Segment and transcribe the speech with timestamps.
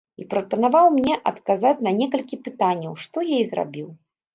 [0.21, 3.87] І прапанаваў мне адказаць на некалькі пытанняў, што я і зрабіў.